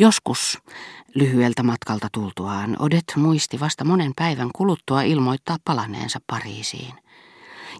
Joskus, 0.00 0.58
lyhyeltä 1.14 1.62
matkalta 1.62 2.08
tultuaan, 2.12 2.76
Odet 2.78 3.04
muisti 3.16 3.60
vasta 3.60 3.84
monen 3.84 4.12
päivän 4.16 4.50
kuluttua 4.54 5.02
ilmoittaa 5.02 5.56
palaneensa 5.64 6.18
Pariisiin. 6.26 6.94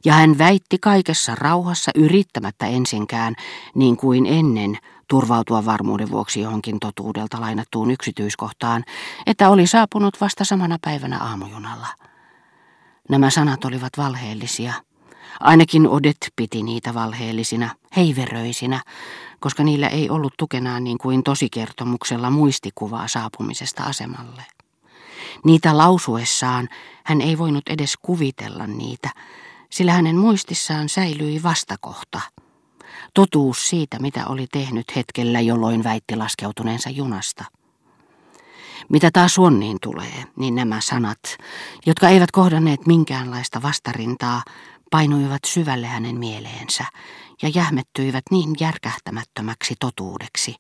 Ja 0.05 0.13
hän 0.13 0.39
väitti 0.39 0.79
kaikessa 0.79 1.35
rauhassa 1.35 1.91
yrittämättä 1.95 2.67
ensinkään, 2.67 3.35
niin 3.75 3.97
kuin 3.97 4.27
ennen, 4.27 4.79
turvautua 5.09 5.65
varmuuden 5.65 6.11
vuoksi 6.11 6.41
johonkin 6.41 6.81
totuudelta 6.81 7.41
lainattuun 7.41 7.91
yksityiskohtaan, 7.91 8.85
että 9.27 9.49
oli 9.49 9.67
saapunut 9.67 10.21
vasta 10.21 10.45
samana 10.45 10.79
päivänä 10.85 11.19
aamujunalla. 11.19 11.89
Nämä 13.09 13.31
sanat 13.31 13.65
olivat 13.65 13.93
valheellisia. 13.97 14.73
Ainakin 15.41 15.89
Odet 15.89 16.33
piti 16.37 16.63
niitä 16.63 16.95
valheellisina, 16.95 17.71
heiveröisinä, 17.97 18.83
koska 19.41 19.65
niillä 19.65 19.89
ei 19.89 20.11
ollut 20.11 20.35
tukenaan 20.39 20.85
niin 20.85 20.99
kuin 20.99 21.23
tosikertomuksella 21.23 22.31
muistikuvaa 22.31 23.09
saapumisesta 23.09 23.83
asemalle. 23.83 24.45
Niitä 25.45 25.79
lausuessaan 25.79 26.69
hän 27.05 27.21
ei 27.21 27.39
voinut 27.39 27.69
edes 27.69 27.97
kuvitella 28.03 28.67
niitä, 28.67 29.11
sillä 29.71 29.93
hänen 29.93 30.17
muistissaan 30.17 30.89
säilyi 30.89 31.43
vastakohta. 31.43 32.21
Totuus 33.15 33.69
siitä, 33.69 33.99
mitä 33.99 34.27
oli 34.27 34.47
tehnyt 34.53 34.97
hetkellä, 34.97 35.41
jolloin 35.41 35.85
väitti 35.85 36.17
laskeutuneensa 36.17 36.91
junasta. 36.91 37.45
Mitä 38.89 39.11
taas 39.13 39.35
Suonniin 39.35 39.79
tulee, 39.83 40.25
niin 40.37 40.55
nämä 40.55 40.81
sanat, 40.81 41.21
jotka 41.87 42.09
eivät 42.09 42.31
kohdanneet 42.31 42.87
minkäänlaista 42.87 43.63
vastarintaa, 43.63 44.43
painuivat 44.91 45.41
syvälle 45.47 45.87
hänen 45.87 46.19
mieleensä 46.19 46.85
ja 47.43 47.49
jähmettyivät 47.55 48.25
niin 48.31 48.51
järkähtämättömäksi 48.61 49.75
totuudeksi, 49.81 50.55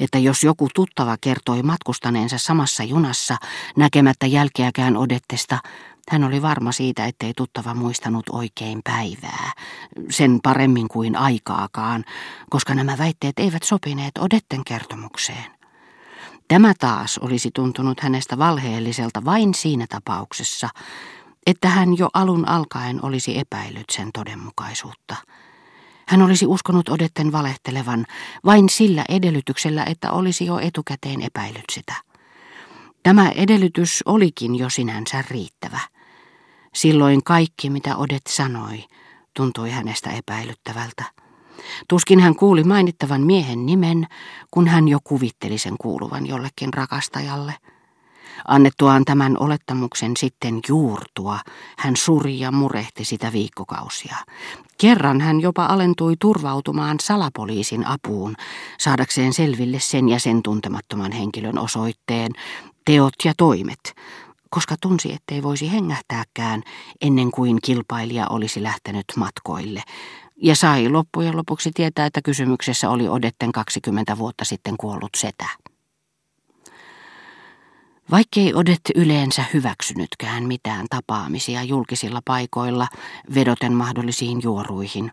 että 0.00 0.18
jos 0.18 0.44
joku 0.44 0.68
tuttava 0.74 1.16
kertoi 1.20 1.62
matkustaneensa 1.62 2.38
samassa 2.38 2.84
junassa 2.84 3.36
näkemättä 3.76 4.26
jälkeäkään 4.26 4.96
odettesta, 4.96 5.58
hän 6.10 6.24
oli 6.24 6.42
varma 6.42 6.72
siitä, 6.72 7.06
ettei 7.06 7.32
tuttava 7.36 7.74
muistanut 7.74 8.24
oikein 8.30 8.80
päivää, 8.84 9.52
sen 10.10 10.38
paremmin 10.42 10.88
kuin 10.88 11.16
aikaakaan, 11.16 12.04
koska 12.50 12.74
nämä 12.74 12.98
väitteet 12.98 13.38
eivät 13.38 13.62
sopineet 13.62 14.18
odetten 14.18 14.64
kertomukseen. 14.64 15.56
Tämä 16.48 16.72
taas 16.78 17.18
olisi 17.18 17.50
tuntunut 17.54 18.00
hänestä 18.00 18.38
valheelliselta 18.38 19.24
vain 19.24 19.54
siinä 19.54 19.86
tapauksessa, 19.88 20.68
että 21.46 21.68
hän 21.68 21.98
jo 21.98 22.08
alun 22.14 22.48
alkaen 22.48 23.04
olisi 23.04 23.38
epäillyt 23.38 23.90
sen 23.92 24.10
todenmukaisuutta. 24.14 25.16
Hän 26.08 26.22
olisi 26.22 26.46
uskonut 26.46 26.88
odetten 26.88 27.32
valehtelevan 27.32 28.06
vain 28.44 28.68
sillä 28.68 29.04
edellytyksellä, 29.08 29.84
että 29.84 30.12
olisi 30.12 30.46
jo 30.46 30.58
etukäteen 30.58 31.22
epäillyt 31.22 31.64
sitä. 31.72 31.94
Tämä 33.02 33.30
edellytys 33.30 34.02
olikin 34.06 34.54
jo 34.54 34.70
sinänsä 34.70 35.24
riittävä. 35.30 35.80
Silloin 36.74 37.24
kaikki, 37.24 37.70
mitä 37.70 37.96
Odet 37.96 38.26
sanoi, 38.28 38.84
tuntui 39.34 39.70
hänestä 39.70 40.10
epäilyttävältä. 40.10 41.04
Tuskin 41.88 42.20
hän 42.20 42.36
kuuli 42.36 42.64
mainittavan 42.64 43.20
miehen 43.20 43.66
nimen, 43.66 44.06
kun 44.50 44.68
hän 44.68 44.88
jo 44.88 44.98
kuvitteli 45.04 45.58
sen 45.58 45.74
kuuluvan 45.80 46.26
jollekin 46.26 46.74
rakastajalle– 46.74 47.54
Annettuaan 48.48 49.04
tämän 49.04 49.36
olettamuksen 49.40 50.16
sitten 50.16 50.60
juurtua, 50.68 51.38
hän 51.78 51.96
suri 51.96 52.40
ja 52.40 52.52
murehti 52.52 53.04
sitä 53.04 53.32
viikkokausia. 53.32 54.16
Kerran 54.78 55.20
hän 55.20 55.40
jopa 55.40 55.66
alentui 55.66 56.14
turvautumaan 56.20 56.96
salapoliisin 57.02 57.86
apuun, 57.86 58.36
saadakseen 58.78 59.32
selville 59.32 59.80
sen 59.80 60.08
ja 60.08 60.20
sen 60.20 60.42
tuntemattoman 60.42 61.12
henkilön 61.12 61.58
osoitteen, 61.58 62.32
teot 62.84 63.14
ja 63.24 63.32
toimet, 63.36 63.94
koska 64.50 64.74
tunsi, 64.80 65.12
ettei 65.12 65.42
voisi 65.42 65.72
hengähtääkään 65.72 66.62
ennen 67.00 67.30
kuin 67.30 67.58
kilpailija 67.64 68.26
olisi 68.28 68.62
lähtenyt 68.62 69.04
matkoille, 69.16 69.82
ja 70.36 70.56
sai 70.56 70.88
loppujen 70.88 71.36
lopuksi 71.36 71.70
tietää, 71.74 72.06
että 72.06 72.22
kysymyksessä 72.22 72.90
oli 72.90 73.08
Odetten 73.08 73.52
20 73.52 74.18
vuotta 74.18 74.44
sitten 74.44 74.76
kuollut 74.76 75.10
setä. 75.16 75.46
Vaikkei 78.10 78.54
Odet 78.54 78.80
yleensä 78.94 79.44
hyväksynytkään 79.54 80.44
mitään 80.44 80.86
tapaamisia 80.90 81.62
julkisilla 81.62 82.20
paikoilla, 82.24 82.88
vedoten 83.34 83.72
mahdollisiin 83.72 84.40
juoruihin, 84.42 85.12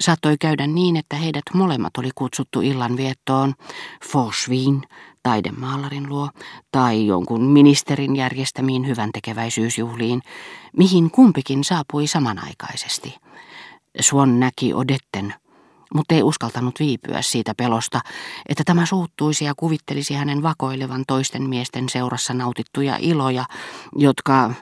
saattoi 0.00 0.36
käydä 0.40 0.66
niin, 0.66 0.96
että 0.96 1.16
heidät 1.16 1.42
molemmat 1.54 1.96
oli 1.98 2.10
kutsuttu 2.14 2.60
illanviettoon 2.60 3.54
Forsviin, 4.12 4.82
taidemaalarin 5.22 6.08
luo, 6.08 6.30
tai 6.72 7.06
jonkun 7.06 7.42
ministerin 7.42 8.16
järjestämiin 8.16 8.86
hyvän 8.86 9.10
tekeväisyysjuhliin, 9.12 10.22
mihin 10.76 11.10
kumpikin 11.10 11.64
saapui 11.64 12.06
samanaikaisesti. 12.06 13.16
Suon 14.00 14.40
näki 14.40 14.74
Odetten 14.74 15.34
mutta 15.94 16.14
ei 16.14 16.22
uskaltanut 16.22 16.80
viipyä 16.80 17.22
siitä 17.22 17.54
pelosta, 17.54 18.00
että 18.48 18.64
tämä 18.66 18.86
suuttuisi 18.86 19.44
ja 19.44 19.54
kuvittelisi 19.56 20.14
hänen 20.14 20.42
vakoilevan 20.42 21.04
toisten 21.06 21.42
miesten 21.42 21.88
seurassa 21.88 22.34
nautittuja 22.34 22.96
iloja, 23.00 23.44
jotka 23.96 24.54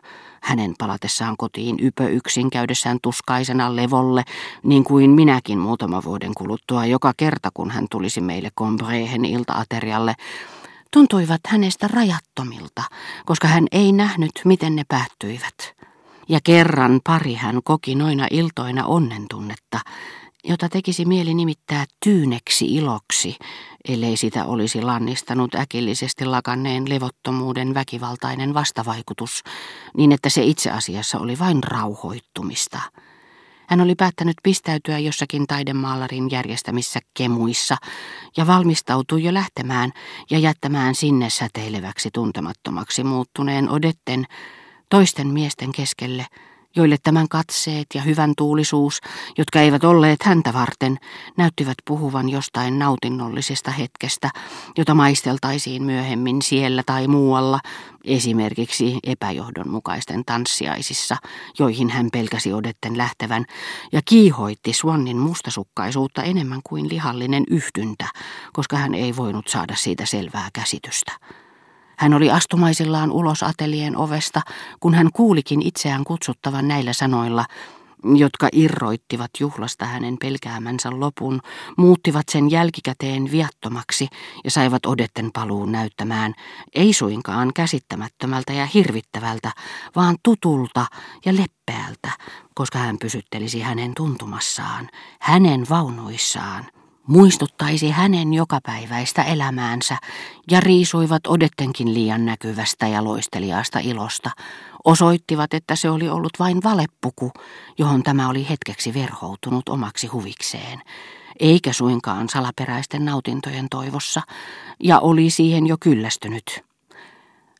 hänen 0.42 0.74
palatessaan 0.78 1.36
kotiin 1.36 1.76
ypö 1.80 2.08
yksin 2.08 2.50
käydessään 2.50 2.98
tuskaisena 3.02 3.76
levolle, 3.76 4.24
niin 4.62 4.84
kuin 4.84 5.10
minäkin 5.10 5.58
muutama 5.58 6.02
vuoden 6.04 6.34
kuluttua 6.34 6.86
joka 6.86 7.12
kerta, 7.16 7.50
kun 7.54 7.70
hän 7.70 7.86
tulisi 7.90 8.20
meille 8.20 8.50
kombrehen 8.54 9.24
iltaaterialle, 9.24 10.14
tuntuivat 10.92 11.40
hänestä 11.46 11.88
rajattomilta, 11.88 12.82
koska 13.26 13.48
hän 13.48 13.66
ei 13.72 13.92
nähnyt, 13.92 14.32
miten 14.44 14.76
ne 14.76 14.84
päättyivät. 14.88 15.78
Ja 16.28 16.40
kerran 16.44 17.00
pari 17.04 17.34
hän 17.34 17.60
koki 17.64 17.94
noina 17.94 18.26
iltoina 18.30 18.86
onnentunnetta, 18.86 19.80
jota 20.44 20.68
tekisi 20.68 21.04
mieli 21.04 21.34
nimittää 21.34 21.84
tyyneksi 22.04 22.74
iloksi, 22.74 23.36
ellei 23.88 24.16
sitä 24.16 24.44
olisi 24.44 24.82
lannistanut 24.82 25.54
äkillisesti 25.54 26.24
lakanneen 26.24 26.88
levottomuuden 26.88 27.74
väkivaltainen 27.74 28.54
vastavaikutus, 28.54 29.42
niin 29.96 30.12
että 30.12 30.28
se 30.28 30.42
itse 30.42 30.70
asiassa 30.70 31.18
oli 31.18 31.38
vain 31.38 31.62
rauhoittumista. 31.62 32.80
Hän 33.68 33.80
oli 33.80 33.94
päättänyt 33.94 34.36
pistäytyä 34.42 34.98
jossakin 34.98 35.46
taidemaalarin 35.46 36.30
järjestämissä 36.30 37.00
kemuissa 37.14 37.76
ja 38.36 38.46
valmistautui 38.46 39.24
jo 39.24 39.34
lähtemään 39.34 39.92
ja 40.30 40.38
jättämään 40.38 40.94
sinne 40.94 41.30
säteileväksi 41.30 42.08
tuntemattomaksi 42.12 43.04
muuttuneen 43.04 43.70
odetten 43.70 44.24
toisten 44.90 45.26
miesten 45.26 45.72
keskelle– 45.72 46.26
joille 46.76 46.96
tämän 47.02 47.28
katseet 47.28 47.86
ja 47.94 48.02
hyvän 48.02 48.32
tuulisuus, 48.36 49.00
jotka 49.38 49.60
eivät 49.60 49.84
olleet 49.84 50.22
häntä 50.22 50.52
varten, 50.52 50.98
näyttivät 51.36 51.76
puhuvan 51.84 52.28
jostain 52.28 52.78
nautinnollisesta 52.78 53.70
hetkestä, 53.70 54.30
jota 54.76 54.94
maisteltaisiin 54.94 55.82
myöhemmin 55.82 56.42
siellä 56.42 56.82
tai 56.86 57.08
muualla, 57.08 57.60
esimerkiksi 58.04 58.98
epäjohdonmukaisten 59.04 60.22
tanssiaisissa, 60.26 61.16
joihin 61.58 61.90
hän 61.90 62.08
pelkäsi 62.12 62.52
odetten 62.52 62.98
lähtevän, 62.98 63.44
ja 63.92 64.00
kiihoitti 64.04 64.72
Swannin 64.72 65.16
mustasukkaisuutta 65.18 66.22
enemmän 66.22 66.60
kuin 66.64 66.88
lihallinen 66.88 67.44
yhdyntä, 67.50 68.06
koska 68.52 68.76
hän 68.76 68.94
ei 68.94 69.16
voinut 69.16 69.48
saada 69.48 69.76
siitä 69.76 70.06
selvää 70.06 70.48
käsitystä. 70.52 71.12
Hän 71.98 72.14
oli 72.14 72.30
astumaisillaan 72.30 73.10
ulos 73.10 73.42
atelien 73.42 73.96
ovesta, 73.96 74.40
kun 74.80 74.94
hän 74.94 75.08
kuulikin 75.12 75.62
itseään 75.62 76.04
kutsuttavan 76.04 76.68
näillä 76.68 76.92
sanoilla, 76.92 77.44
jotka 78.14 78.48
irroittivat 78.52 79.30
juhlasta 79.40 79.84
hänen 79.84 80.16
pelkäämänsä 80.20 80.90
lopun, 81.00 81.40
muuttivat 81.76 82.28
sen 82.28 82.50
jälkikäteen 82.50 83.30
viattomaksi 83.30 84.08
ja 84.44 84.50
saivat 84.50 84.86
odetten 84.86 85.30
paluun 85.32 85.72
näyttämään, 85.72 86.34
ei 86.74 86.92
suinkaan 86.92 87.50
käsittämättömältä 87.54 88.52
ja 88.52 88.66
hirvittävältä, 88.66 89.52
vaan 89.96 90.16
tutulta 90.22 90.86
ja 91.24 91.32
leppeältä, 91.36 92.10
koska 92.54 92.78
hän 92.78 92.98
pysyttelisi 92.98 93.60
hänen 93.60 93.92
tuntumassaan, 93.96 94.88
hänen 95.20 95.66
vaunuissaan 95.70 96.66
muistuttaisi 97.08 97.90
hänen 97.90 98.34
jokapäiväistä 98.34 99.22
elämäänsä 99.22 99.96
ja 100.50 100.60
riisuivat 100.60 101.26
odettenkin 101.26 101.94
liian 101.94 102.24
näkyvästä 102.24 102.88
ja 102.88 103.04
loisteliaasta 103.04 103.78
ilosta, 103.78 104.30
osoittivat, 104.84 105.54
että 105.54 105.76
se 105.76 105.90
oli 105.90 106.08
ollut 106.08 106.32
vain 106.38 106.62
valeppuku, 106.64 107.32
johon 107.78 108.02
tämä 108.02 108.28
oli 108.28 108.48
hetkeksi 108.48 108.94
verhoutunut 108.94 109.68
omaksi 109.68 110.06
huvikseen, 110.06 110.82
eikä 111.40 111.72
suinkaan 111.72 112.28
salaperäisten 112.28 113.04
nautintojen 113.04 113.66
toivossa, 113.70 114.22
ja 114.82 115.00
oli 115.00 115.30
siihen 115.30 115.66
jo 115.66 115.76
kyllästynyt. 115.80 116.64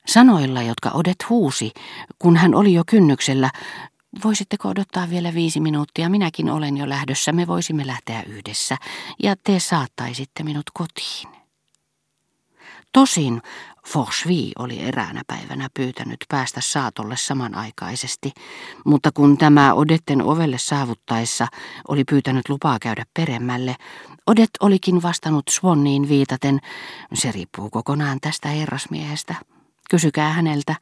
Sanoilla, 0.07 0.63
jotka 0.63 0.91
Odet 0.91 1.29
huusi, 1.29 1.73
kun 2.19 2.37
hän 2.37 2.55
oli 2.55 2.75
jo 2.75 2.83
kynnyksellä, 2.87 3.51
Voisitteko 4.25 4.69
odottaa 4.69 5.11
vielä 5.11 5.35
viisi 5.35 5.61
minuuttia? 5.61 6.09
Minäkin 6.09 6.51
olen 6.51 6.77
jo 6.77 6.89
lähdössä. 6.89 7.33
Me 7.33 7.47
voisimme 7.47 7.87
lähteä 7.87 8.23
yhdessä 8.23 8.77
ja 9.23 9.37
te 9.45 9.61
saattaisitte 9.61 10.43
minut 10.43 10.71
kotiin. 10.75 11.29
Tosin 12.93 13.43
Forsvi 13.87 14.53
oli 14.59 14.81
eräänä 14.81 15.23
päivänä 15.27 15.69
pyytänyt 15.75 16.17
päästä 16.29 16.61
saatolle 16.61 17.17
samanaikaisesti, 17.17 18.33
mutta 18.85 19.11
kun 19.13 19.39
tämä 19.39 19.75
Odetten 19.75 20.23
ovelle 20.23 20.59
saavuttaessa 20.59 21.47
oli 21.89 22.05
pyytänyt 22.05 22.49
lupaa 22.49 22.79
käydä 22.79 23.05
peremmälle, 23.15 23.77
Odet 24.29 24.51
olikin 24.61 25.03
vastannut 25.03 25.45
Swanniin 25.51 26.09
viitaten, 26.09 26.59
se 27.15 27.33
riippuu 27.33 27.71
kokonaan 27.71 28.19
tästä 28.21 28.49
herrasmiehestä. 28.49 29.35
Kysykää 29.91 30.33
häneltä, 30.33 30.75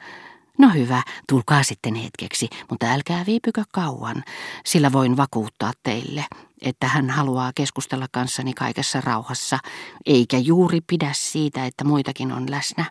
No 0.58 0.68
hyvä, 0.68 1.02
tulkaa 1.28 1.62
sitten 1.62 1.94
hetkeksi, 1.94 2.48
mutta 2.70 2.86
älkää 2.86 3.26
viipykö 3.26 3.64
kauan, 3.72 4.24
sillä 4.64 4.92
voin 4.92 5.16
vakuuttaa 5.16 5.72
teille, 5.82 6.24
että 6.62 6.88
hän 6.88 7.10
haluaa 7.10 7.52
keskustella 7.54 8.06
kanssani 8.12 8.54
kaikessa 8.54 9.00
rauhassa, 9.00 9.58
eikä 10.06 10.38
juuri 10.38 10.80
pidä 10.80 11.10
siitä, 11.12 11.66
että 11.66 11.84
muitakin 11.84 12.32
on 12.32 12.50
läsnä. 12.50 12.84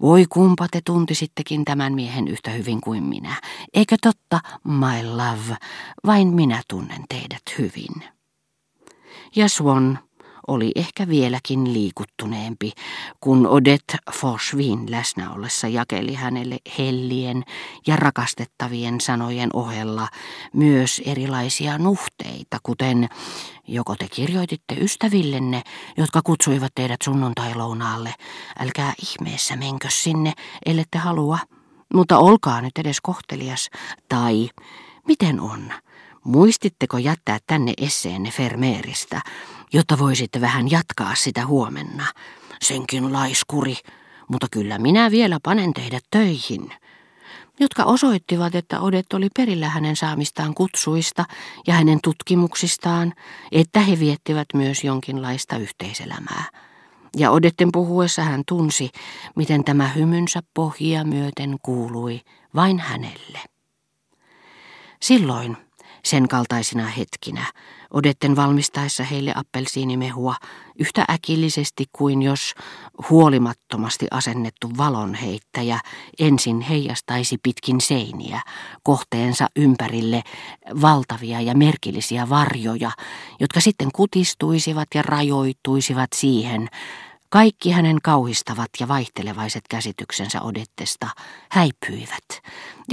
Voi 0.00 0.26
kumpa 0.28 0.66
te 0.70 0.80
tuntisittekin 0.84 1.64
tämän 1.64 1.94
miehen 1.94 2.28
yhtä 2.28 2.50
hyvin 2.50 2.80
kuin 2.80 3.02
minä. 3.02 3.40
Eikö 3.74 3.96
totta, 4.02 4.40
my 4.64 5.08
love, 5.08 5.56
vain 6.06 6.28
minä 6.28 6.62
tunnen 6.68 7.04
teidät 7.08 7.42
hyvin. 7.58 8.04
Ja 9.36 9.48
Swan 9.48 9.98
oli 10.50 10.72
ehkä 10.74 11.08
vieläkin 11.08 11.72
liikuttuneempi, 11.72 12.72
kun 13.20 13.46
Odette 13.46 13.96
Forsvin 14.12 14.90
läsnä 14.90 15.32
ollessa 15.32 15.68
jakeli 15.68 16.14
hänelle 16.14 16.58
hellien 16.78 17.42
ja 17.86 17.96
rakastettavien 17.96 19.00
sanojen 19.00 19.50
ohella 19.52 20.08
myös 20.52 21.02
erilaisia 21.06 21.78
nuhteita, 21.78 22.58
kuten 22.62 23.08
joko 23.68 23.96
te 23.96 24.08
kirjoititte 24.08 24.74
ystävillenne, 24.74 25.62
jotka 25.96 26.20
kutsuivat 26.24 26.72
teidät 26.74 27.02
sunnuntailounaalle, 27.04 28.14
älkää 28.60 28.92
ihmeessä 29.02 29.56
menkö 29.56 29.88
sinne, 29.90 30.32
ellette 30.66 30.98
halua, 30.98 31.38
mutta 31.94 32.18
olkaa 32.18 32.60
nyt 32.60 32.78
edes 32.78 33.00
kohtelias, 33.00 33.70
tai 34.08 34.48
miten 35.06 35.40
on? 35.40 35.72
Muistitteko 36.24 36.98
jättää 36.98 37.38
tänne 37.46 37.72
esseenne 37.78 38.30
Fermeeristä, 38.30 39.20
jotta 39.72 39.98
voisitte 39.98 40.40
vähän 40.40 40.70
jatkaa 40.70 41.14
sitä 41.14 41.46
huomenna? 41.46 42.06
Senkin 42.62 43.12
laiskuri, 43.12 43.76
mutta 44.28 44.46
kyllä 44.50 44.78
minä 44.78 45.10
vielä 45.10 45.38
panen 45.42 45.72
teidät 45.72 46.04
töihin. 46.10 46.72
Jotka 47.60 47.84
osoittivat, 47.84 48.54
että 48.54 48.80
Odet 48.80 49.12
oli 49.12 49.28
perillä 49.36 49.68
hänen 49.68 49.96
saamistaan 49.96 50.54
kutsuista 50.54 51.24
ja 51.66 51.74
hänen 51.74 51.98
tutkimuksistaan, 52.02 53.12
että 53.52 53.80
he 53.80 53.98
viettivät 53.98 54.48
myös 54.54 54.84
jonkinlaista 54.84 55.56
yhteiselämää. 55.56 56.44
Ja 57.16 57.30
Odetten 57.30 57.68
puhuessa 57.72 58.22
hän 58.22 58.42
tunsi, 58.48 58.90
miten 59.36 59.64
tämä 59.64 59.88
hymynsä 59.88 60.40
pohjia 60.54 61.04
myöten 61.04 61.56
kuului 61.62 62.20
vain 62.54 62.78
hänelle. 62.78 63.38
Silloin 65.02 65.56
sen 66.04 66.28
kaltaisina 66.28 66.86
hetkinä, 66.86 67.46
odetten 67.90 68.36
valmistaessa 68.36 69.04
heille 69.04 69.32
appelsiinimehua 69.36 70.34
yhtä 70.78 71.04
äkillisesti 71.10 71.84
kuin 71.92 72.22
jos 72.22 72.54
huolimattomasti 73.10 74.06
asennettu 74.10 74.70
valonheittäjä 74.76 75.80
ensin 76.18 76.60
heijastaisi 76.60 77.38
pitkin 77.42 77.80
seiniä 77.80 78.40
kohteensa 78.82 79.46
ympärille 79.56 80.22
valtavia 80.80 81.40
ja 81.40 81.54
merkillisiä 81.54 82.28
varjoja, 82.28 82.90
jotka 83.40 83.60
sitten 83.60 83.88
kutistuisivat 83.94 84.88
ja 84.94 85.02
rajoittuisivat 85.02 86.10
siihen, 86.14 86.68
kaikki 87.30 87.70
hänen 87.70 87.98
kauhistavat 88.02 88.70
ja 88.80 88.88
vaihtelevaiset 88.88 89.64
käsityksensä 89.70 90.42
Odettesta 90.42 91.06
häipyivät 91.50 92.42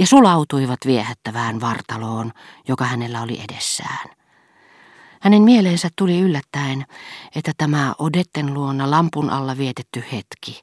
ja 0.00 0.06
sulautuivat 0.06 0.80
viehättävään 0.86 1.60
vartaloon, 1.60 2.32
joka 2.68 2.84
hänellä 2.84 3.22
oli 3.22 3.40
edessään. 3.50 4.08
Hänen 5.20 5.42
mieleensä 5.42 5.88
tuli 5.96 6.20
yllättäen, 6.20 6.84
että 7.34 7.52
tämä 7.56 7.94
Odetten 7.98 8.54
luona 8.54 8.90
lampun 8.90 9.30
alla 9.30 9.58
vietetty 9.58 10.04
hetki 10.12 10.62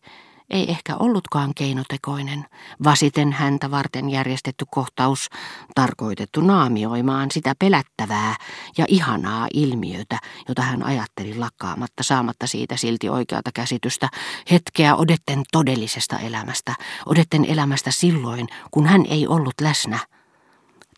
ei 0.49 0.71
ehkä 0.71 0.95
ollutkaan 0.95 1.51
keinotekoinen, 1.55 2.45
vasiten 2.83 3.31
häntä 3.31 3.71
varten 3.71 4.09
järjestetty 4.09 4.65
kohtaus, 4.71 5.29
tarkoitettu 5.75 6.41
naamioimaan 6.41 7.31
sitä 7.31 7.53
pelättävää 7.59 8.35
ja 8.77 8.85
ihanaa 8.87 9.47
ilmiötä, 9.53 10.19
jota 10.47 10.61
hän 10.61 10.83
ajatteli 10.83 11.37
lakkaamatta 11.37 12.03
saamatta 12.03 12.47
siitä 12.47 12.77
silti 12.77 13.09
oikeata 13.09 13.49
käsitystä, 13.53 14.09
hetkeä 14.51 14.95
Odetten 14.95 15.43
todellisesta 15.51 16.19
elämästä, 16.19 16.75
Odetten 17.05 17.45
elämästä 17.45 17.91
silloin, 17.91 18.47
kun 18.71 18.85
hän 18.85 19.05
ei 19.09 19.27
ollut 19.27 19.61
läsnä. 19.61 19.99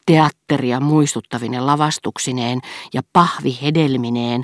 Teatteria 0.05 0.79
muistuttavine 0.79 1.59
lavastuksineen 1.59 2.59
ja 2.93 3.01
pahvihedelmineen, 3.13 4.43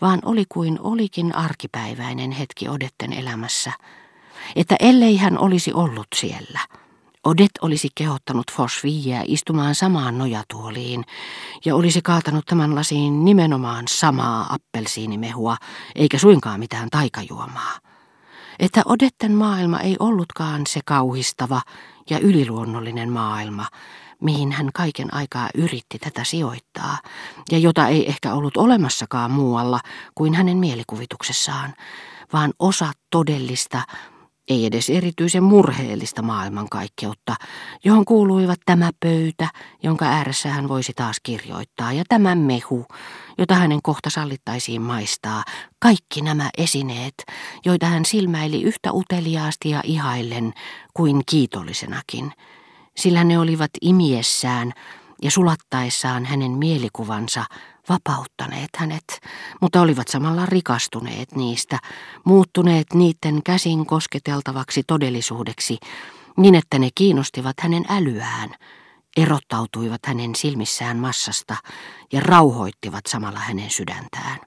vaan 0.00 0.18
oli 0.24 0.44
kuin 0.48 0.80
olikin 0.80 1.34
arkipäiväinen 1.34 2.30
hetki 2.30 2.68
Odetten 2.68 3.12
elämässä– 3.12 3.72
että 4.56 4.76
ellei 4.80 5.16
hän 5.16 5.38
olisi 5.38 5.72
ollut 5.72 6.06
siellä, 6.14 6.60
Odet 7.24 7.50
olisi 7.62 7.88
kehottanut 7.94 8.52
Fosviiä 8.52 9.22
istumaan 9.26 9.74
samaan 9.74 10.18
nojatuoliin 10.18 11.04
ja 11.64 11.76
olisi 11.76 12.02
kaatanut 12.02 12.46
tämän 12.46 12.74
lasiin 12.74 13.24
nimenomaan 13.24 13.84
samaa 13.88 14.54
appelsiinimehua, 14.54 15.56
eikä 15.94 16.18
suinkaan 16.18 16.60
mitään 16.60 16.90
taikajuomaa. 16.90 17.78
Että 18.58 18.82
Odetten 18.84 19.32
maailma 19.32 19.80
ei 19.80 19.96
ollutkaan 19.98 20.62
se 20.66 20.80
kauhistava 20.84 21.62
ja 22.10 22.18
yliluonnollinen 22.18 23.12
maailma, 23.12 23.66
mihin 24.20 24.52
hän 24.52 24.70
kaiken 24.74 25.14
aikaa 25.14 25.48
yritti 25.54 25.98
tätä 25.98 26.24
sijoittaa, 26.24 26.98
ja 27.50 27.58
jota 27.58 27.88
ei 27.88 28.08
ehkä 28.08 28.34
ollut 28.34 28.56
olemassakaan 28.56 29.30
muualla 29.30 29.80
kuin 30.14 30.34
hänen 30.34 30.56
mielikuvituksessaan, 30.56 31.74
vaan 32.32 32.52
osa 32.58 32.92
todellista 33.10 33.82
ei 34.48 34.66
edes 34.66 34.90
erityisen 34.90 35.42
murheellista 35.42 36.22
maailmankaikkeutta, 36.22 37.34
johon 37.84 38.04
kuuluivat 38.04 38.60
tämä 38.66 38.90
pöytä, 39.00 39.48
jonka 39.82 40.04
ääressä 40.04 40.48
hän 40.48 40.68
voisi 40.68 40.92
taas 40.96 41.16
kirjoittaa, 41.22 41.92
ja 41.92 42.04
tämä 42.08 42.34
mehu, 42.34 42.86
jota 43.38 43.54
hänen 43.54 43.82
kohta 43.82 44.10
sallittaisiin 44.10 44.82
maistaa, 44.82 45.44
kaikki 45.78 46.20
nämä 46.22 46.50
esineet, 46.58 47.14
joita 47.64 47.86
hän 47.86 48.04
silmäili 48.04 48.62
yhtä 48.62 48.92
uteliaasti 48.92 49.70
ja 49.70 49.80
ihaillen 49.84 50.52
kuin 50.94 51.22
kiitollisenakin, 51.26 52.32
sillä 52.96 53.24
ne 53.24 53.38
olivat 53.38 53.70
imiessään 53.80 54.72
ja 55.22 55.30
sulattaessaan 55.30 56.24
hänen 56.24 56.52
mielikuvansa 56.52 57.44
vapauttaneet 57.88 58.70
hänet, 58.76 59.20
mutta 59.60 59.80
olivat 59.80 60.08
samalla 60.08 60.46
rikastuneet 60.46 61.36
niistä, 61.36 61.78
muuttuneet 62.24 62.86
niiden 62.94 63.42
käsin 63.42 63.86
kosketeltavaksi 63.86 64.82
todellisuudeksi, 64.86 65.78
niin 66.36 66.54
että 66.54 66.78
ne 66.78 66.88
kiinnostivat 66.94 67.54
hänen 67.60 67.84
älyään, 67.88 68.54
erottautuivat 69.16 70.00
hänen 70.06 70.34
silmissään 70.34 70.98
massasta 70.98 71.56
ja 72.12 72.20
rauhoittivat 72.20 73.06
samalla 73.06 73.38
hänen 73.38 73.70
sydäntään. 73.70 74.40